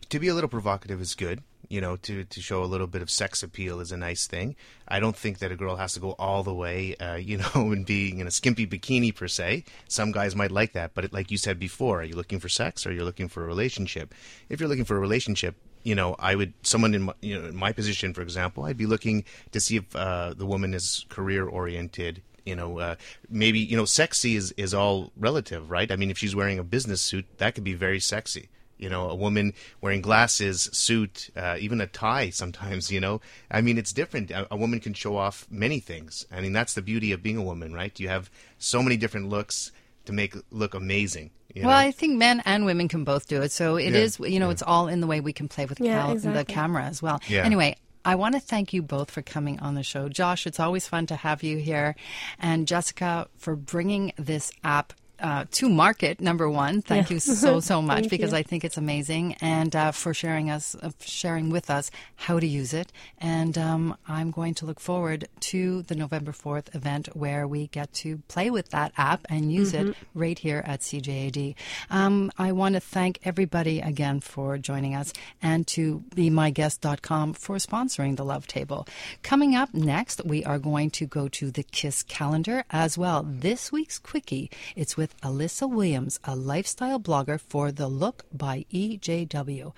[0.09, 1.43] to be a little provocative is good.
[1.69, 4.55] You know, to, to show a little bit of sex appeal is a nice thing.
[4.87, 7.49] I don't think that a girl has to go all the way, uh, you know,
[7.73, 9.65] and being in a skimpy bikini per se.
[9.89, 12.47] Some guys might like that, but it, like you said before, are you looking for
[12.47, 14.15] sex or are you're looking for a relationship?
[14.47, 17.47] If you're looking for a relationship, you know, I would someone in my, you know
[17.47, 21.05] in my position, for example, I'd be looking to see if uh, the woman is
[21.09, 22.21] career oriented.
[22.45, 22.95] You know, uh,
[23.29, 25.91] maybe you know, sexy is is all relative, right?
[25.91, 28.49] I mean, if she's wearing a business suit, that could be very sexy.
[28.77, 32.29] You know, a woman wearing glasses, suit, uh, even a tie.
[32.29, 34.29] Sometimes, you know, I mean, it's different.
[34.29, 36.27] A, a woman can show off many things.
[36.31, 37.99] I mean, that's the beauty of being a woman, right?
[37.99, 39.71] You have so many different looks
[40.07, 41.31] to make look amazing.
[41.53, 41.87] You Well, know?
[41.87, 43.51] I think men and women can both do it.
[43.51, 45.79] So it Yeah, is, you know, it's all in the way we can play with
[45.79, 47.21] Yeah, cal- the camera as well.
[47.27, 47.43] Yeah.
[47.43, 50.07] Anyway, I want to thank you both for coming on the show.
[50.09, 51.95] Josh, it's always fun to have you here.
[52.39, 56.19] And Jessica, for bringing this app uh, to market.
[56.21, 57.15] Number one, thank Yeah.
[57.15, 58.37] you so so much because you.
[58.37, 62.47] I think it's amazing, and uh, for sharing us uh, sharing with us how to
[62.47, 62.91] use it.
[63.19, 67.93] And um, I'm going to look forward to the November fourth event where we get
[67.93, 71.55] to play with that app and use it right here at CJAD.
[71.89, 78.15] Um, I want to thank everybody again for joining us and to BeMyGuest.com for sponsoring
[78.15, 78.87] the Love Table.
[79.23, 83.23] Coming up next, we are going to go to the Kiss calendar as well.
[83.27, 89.73] This week's quickie, it's with Alyssa Williams, a lifestyle blogger for The Look by EJW.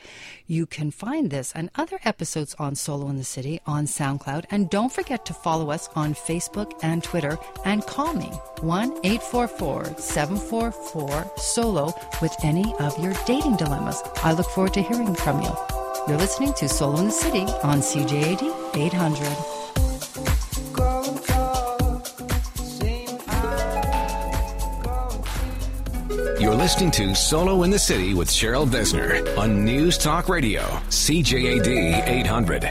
[0.47, 4.45] You can find this and other episodes on Solo in the City on SoundCloud.
[4.51, 9.97] And don't forget to follow us on Facebook and Twitter and call me 1 844
[9.97, 14.01] 744 Solo with any of your dating dilemmas.
[14.23, 15.51] I look forward to hearing from you.
[16.07, 19.58] You're listening to Solo in the City on CJAD 800.
[26.39, 32.07] You're listening to Solo in the City with Cheryl Besner on News Talk Radio, CJAD
[32.07, 32.63] 800.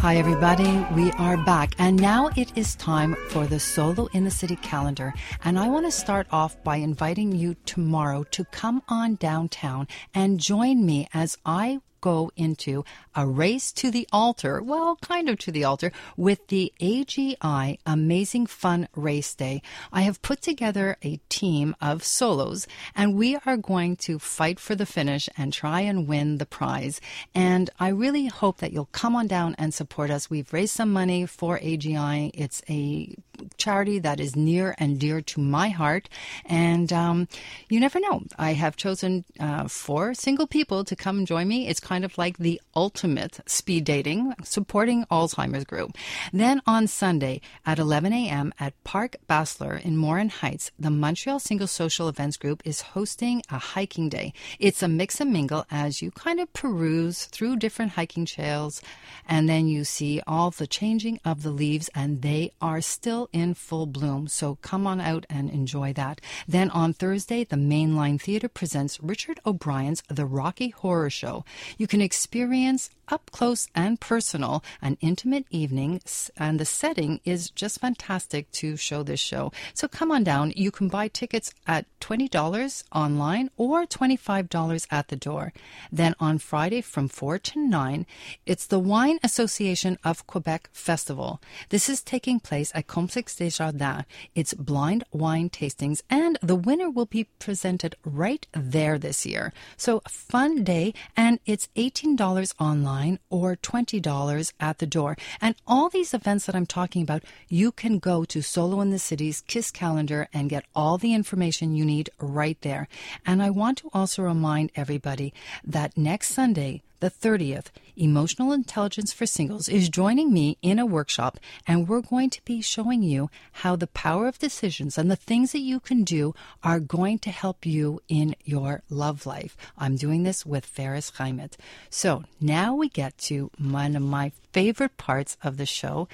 [0.00, 0.84] Hi, everybody.
[0.96, 1.76] We are back.
[1.78, 5.14] And now it is time for the Solo in the City calendar.
[5.44, 10.40] And I want to start off by inviting you tomorrow to come on downtown and
[10.40, 12.84] join me as I go into
[13.14, 18.46] a race to the altar, well, kind of to the altar, with the AGI Amazing
[18.46, 19.62] Fun Race Day.
[19.92, 24.74] I have put together a team of solos, and we are going to fight for
[24.74, 27.00] the finish and try and win the prize.
[27.34, 30.30] And I really hope that you'll come on down and support us.
[30.30, 32.30] We've raised some money for AGI.
[32.34, 33.14] It's a
[33.56, 36.08] charity that is near and dear to my heart.
[36.44, 37.28] And um,
[37.68, 38.22] you never know.
[38.38, 41.68] I have chosen uh, four single people to come join me.
[41.68, 45.96] It's kind of like the ultimate speed dating, supporting Alzheimer's group.
[46.34, 48.52] Then on Sunday at 11 a.m.
[48.60, 53.56] at Park Basler in Morin Heights, the Montreal Single Social Events Group is hosting a
[53.58, 54.34] hiking day.
[54.58, 58.82] It's a mix and mingle as you kind of peruse through different hiking trails,
[59.26, 63.54] and then you see all the changing of the leaves, and they are still in
[63.54, 64.28] full bloom.
[64.28, 66.20] So come on out and enjoy that.
[66.46, 71.46] Then on Thursday, the Mainline Theatre presents Richard O'Brien's The Rocky Horror Show.
[71.78, 76.00] You can experience up close and personal an intimate evening,
[76.36, 79.52] and the setting is just fantastic to show this show.
[79.74, 80.52] So come on down.
[80.56, 85.52] You can buy tickets at $20 online or $25 at the door.
[85.90, 88.06] Then on Friday from 4 to 9,
[88.46, 91.40] it's the Wine Association of Quebec Festival.
[91.68, 94.04] This is taking place at Complexe Desjardins.
[94.34, 99.52] It's blind wine tastings, and the winner will be presented right there this year.
[99.76, 102.97] So, fun day, and it's $18 online
[103.30, 105.16] or $20 at the door.
[105.40, 108.98] And all these events that I'm talking about, you can go to Solo in the
[108.98, 112.88] City's KISS calendar and get all the information you need right there.
[113.24, 115.32] And I want to also remind everybody
[115.64, 121.38] that next Sunday, the 30th, Emotional Intelligence for Singles is joining me in a workshop,
[121.66, 125.52] and we're going to be showing you how the power of decisions and the things
[125.52, 129.56] that you can do are going to help you in your love life.
[129.76, 131.54] I'm doing this with Ferris Heimet.
[131.90, 136.08] So now we get to one of my favorite parts of the show.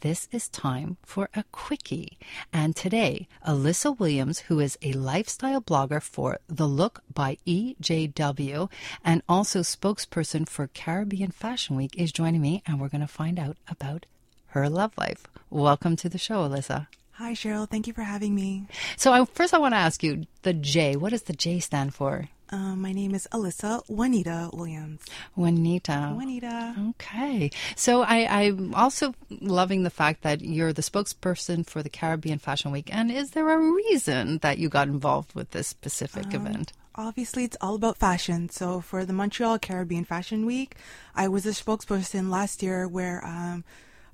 [0.00, 2.18] This is time for a quickie.
[2.52, 8.70] And today, Alyssa Williams, who is a lifestyle blogger for The Look by AJW
[9.04, 13.38] and also spokesperson for Caribbean Fashion Week, is joining me, and we're going to find
[13.38, 14.06] out about
[14.48, 15.26] her love life.
[15.50, 16.86] Welcome to the show, Alyssa.
[17.12, 17.68] Hi, Cheryl.
[17.68, 18.66] Thank you for having me.
[18.96, 20.96] So, I, first, I want to ask you the J.
[20.96, 22.28] What does the J stand for?
[22.52, 25.00] Um, my name is Alyssa Juanita Williams.
[25.36, 26.12] Juanita.
[26.14, 26.74] Juanita.
[26.90, 27.50] Okay.
[27.76, 32.70] So I, I'm also loving the fact that you're the spokesperson for the Caribbean Fashion
[32.70, 32.90] Week.
[32.92, 36.74] And is there a reason that you got involved with this specific event?
[36.94, 38.50] Obviously, it's all about fashion.
[38.50, 40.76] So, for the Montreal Caribbean Fashion Week,
[41.14, 43.64] I was a spokesperson last year where um,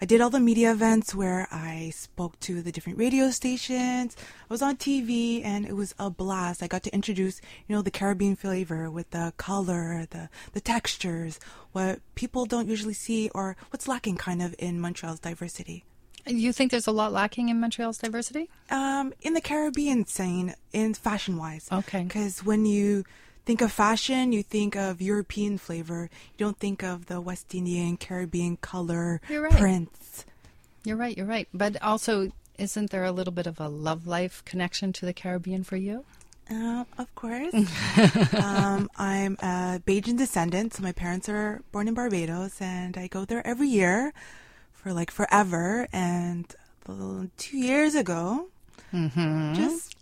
[0.01, 4.17] I did all the media events where I spoke to the different radio stations.
[4.19, 6.63] I was on TV and it was a blast.
[6.63, 11.41] I got to introduce, you know, the Caribbean flavor with the color, the, the textures,
[11.73, 15.85] what people don't usually see or what's lacking kind of in Montreal's diversity.
[16.27, 18.51] You think there's a lot lacking in Montreal's diversity?
[18.71, 21.69] Um, in the Caribbean scene, in fashion wise.
[21.73, 22.05] Okay.
[22.05, 23.05] Because when you
[23.49, 26.11] think of fashion, you think of European flavor.
[26.37, 29.57] You don't think of the West Indian, Caribbean color, You're right.
[29.57, 30.27] prints.
[30.85, 31.49] You're right, you're right.
[31.55, 35.65] But also, isn't there a little bit of a love life connection to the Caribbean
[35.65, 36.05] for you?
[36.51, 37.55] Uh, of course.
[38.35, 43.25] um, I'm a Bajan descendant, so my parents are born in Barbados, and I go
[43.25, 44.13] there every year
[44.75, 45.89] for like forever.
[45.91, 46.55] And
[47.39, 48.49] two years ago.
[48.93, 49.55] Mm-hmm.
[49.55, 49.97] Just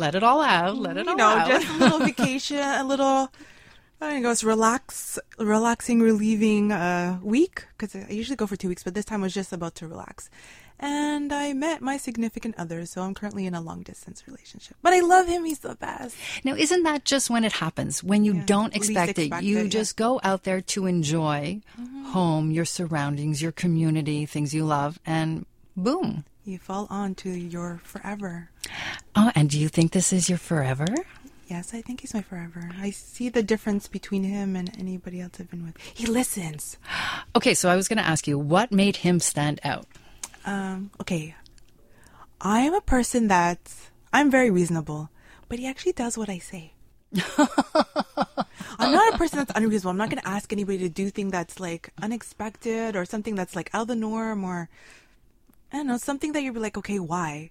[0.00, 0.76] Let it all out.
[0.78, 1.48] Let it you all know, out.
[1.48, 3.30] just a little vacation, a little.
[4.02, 8.68] I think it was relax, relaxing, relieving uh, week because I usually go for two
[8.68, 10.30] weeks, but this time I was just about to relax.
[10.82, 14.78] And I met my significant other, so I'm currently in a long distance relationship.
[14.80, 16.16] But I love him; he's the best.
[16.42, 18.02] Now, isn't that just when it happens?
[18.02, 19.68] When you Yeah, don't least expect it, you it, yeah.
[19.68, 22.04] just go out there to enjoy Mm-hmm.
[22.16, 25.44] home, your surroundings, your community, things you love, and
[25.76, 26.24] boom.
[26.50, 28.50] You fall on to your forever.
[29.14, 30.84] Oh, and do you think this is your forever?
[31.46, 32.68] Yes, I think he's my forever.
[32.76, 35.76] I see the difference between him and anybody else I've been with.
[35.78, 36.76] He listens.
[37.36, 39.86] Okay, so I was going to ask you, what made him stand out?
[40.44, 41.36] Um, okay.
[42.40, 45.10] I am a person that's I'm very reasonable,
[45.48, 46.72] but he actually does what I say.
[47.38, 49.90] I'm not a person that's unreasonable.
[49.90, 53.54] I'm not going to ask anybody to do thing that's like unexpected or something that's
[53.54, 54.68] like out of the norm or
[55.72, 57.50] I don't know, something that you're like, okay, why?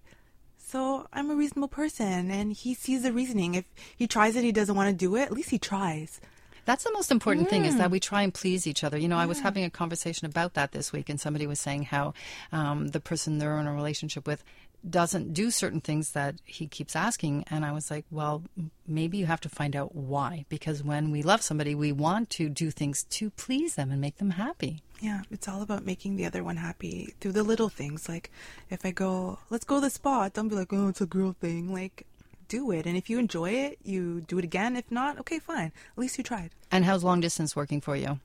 [0.57, 3.55] So I'm a reasonable person and he sees the reasoning.
[3.55, 3.65] If
[3.95, 6.19] he tries it, he doesn't want to do it, at least he tries.
[6.65, 7.77] That's the most important thing is Mm.
[7.79, 8.97] that we try and please each other.
[8.97, 11.83] You know, I was having a conversation about that this week, and somebody was saying
[11.83, 12.13] how
[12.51, 14.43] um, the person they're in a relationship with
[14.87, 17.45] doesn't do certain things that he keeps asking.
[17.49, 18.43] And I was like, well,
[18.87, 20.45] maybe you have to find out why.
[20.47, 24.17] Because when we love somebody, we want to do things to please them and make
[24.17, 24.83] them happy.
[25.01, 28.09] Yeah, it's all about making the other one happy through the little things.
[28.09, 28.31] Like
[28.69, 31.35] if I go, let's go to the spa, don't be like, oh, it's a girl
[31.39, 31.71] thing.
[31.73, 32.05] Like,
[32.49, 32.85] do it.
[32.85, 34.75] And if you enjoy it, you do it again.
[34.75, 35.71] If not, okay, fine.
[35.93, 36.51] At least you tried.
[36.71, 38.19] And how's long distance working for you?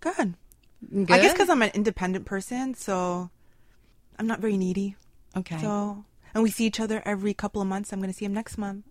[0.00, 0.34] Good.
[0.92, 1.10] Good?
[1.10, 3.30] I guess because I'm an independent person, so
[4.18, 4.96] I'm not very needy.
[5.36, 5.58] Okay.
[5.58, 6.04] So,
[6.34, 7.92] and we see each other every couple of months.
[7.92, 8.84] I'm going to see him next month.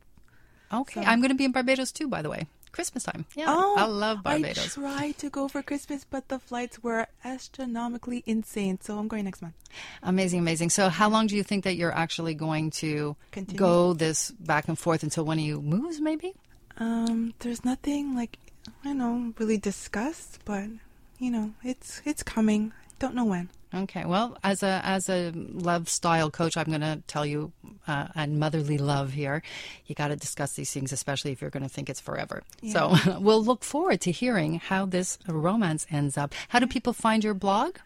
[0.73, 1.01] okay.
[1.03, 2.47] so- I'm going to be in Barbados too, by the way.
[2.71, 3.25] Christmas time.
[3.35, 3.45] Yeah.
[3.47, 4.77] Oh, I love Barbados.
[4.77, 8.79] I tried to go for Christmas, but the flights were astronomically insane.
[8.81, 9.55] So I'm going next month.
[10.03, 10.69] Amazing, amazing.
[10.69, 13.57] So, how long do you think that you're actually going to Continue.
[13.57, 16.33] go this back and forth until one of you moves, maybe?
[16.77, 18.37] Um, there's nothing like
[18.83, 20.65] I know really discussed, but
[21.19, 22.73] you know, it's it's coming.
[22.99, 23.49] Don't know when.
[23.73, 24.03] Okay.
[24.05, 27.53] Well, as a as a love style coach, I'm going to tell you,
[27.87, 29.41] uh, and motherly love here,
[29.85, 32.43] you got to discuss these things, especially if you're going to think it's forever.
[32.67, 36.33] So, we'll look forward to hearing how this romance ends up.
[36.49, 37.77] How do people find your blog?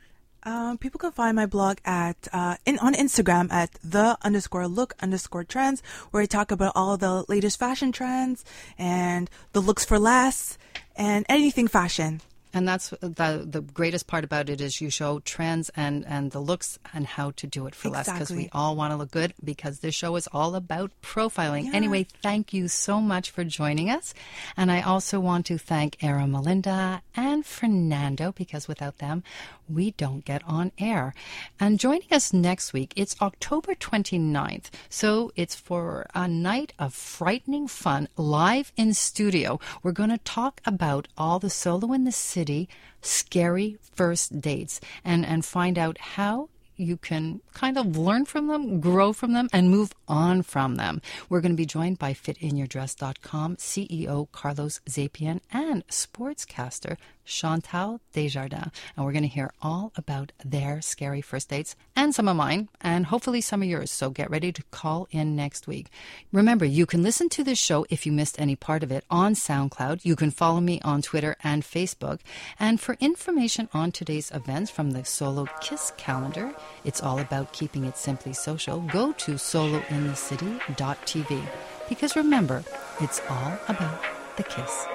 [0.41, 4.93] Um, people can find my blog at uh, in on Instagram at the underscore look
[5.01, 5.81] underscore trends,
[6.11, 8.45] where I talk about all the latest fashion trends
[8.77, 10.57] and the looks for less
[10.95, 12.21] and anything fashion.
[12.55, 16.39] And that's the the greatest part about it is you show trends and and the
[16.39, 18.09] looks and how to do it for less.
[18.09, 21.73] Because we all want to look good because this show is all about profiling.
[21.73, 24.13] Anyway, thank you so much for joining us,
[24.55, 29.23] and I also want to thank Era Melinda and Fernando because without them
[29.69, 31.13] we don't get on air.
[31.59, 34.69] And joining us next week, it's October 29th.
[34.89, 39.59] So it's for a night of frightening fun live in studio.
[39.83, 42.69] We're going to talk about all the solo in the city
[43.01, 48.79] scary first dates and, and find out how you can kind of learn from them,
[48.79, 51.01] grow from them, and move on from them.
[51.29, 58.71] We're going to be joined by fitinyourdress.com CEO Carlos Zapien and sportscaster Chantal Desjardins.
[58.95, 62.69] And we're going to hear all about their scary first dates and some of mine,
[62.81, 63.91] and hopefully some of yours.
[63.91, 65.87] So get ready to call in next week.
[66.31, 69.33] Remember, you can listen to this show if you missed any part of it on
[69.33, 70.05] SoundCloud.
[70.05, 72.19] You can follow me on Twitter and Facebook.
[72.59, 76.53] And for information on today's events from the Solo Kiss calendar,
[76.83, 78.81] it's all about keeping it simply social.
[78.81, 81.41] Go to solointhecity.tv.
[81.89, 82.63] Because remember,
[82.99, 84.01] it's all about
[84.37, 84.85] the kiss.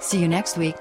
[0.00, 0.76] See you next week.